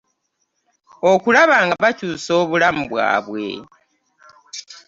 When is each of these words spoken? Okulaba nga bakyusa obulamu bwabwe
Okulaba 1.11 1.55
nga 1.65 1.75
bakyusa 1.83 2.31
obulamu 2.41 2.81
bwabwe 2.91 3.45